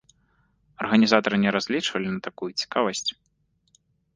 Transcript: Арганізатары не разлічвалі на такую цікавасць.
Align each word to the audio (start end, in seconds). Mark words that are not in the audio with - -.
Арганізатары 0.83 1.35
не 1.45 1.53
разлічвалі 1.57 2.07
на 2.15 2.19
такую 2.29 2.51
цікавасць. 2.63 3.07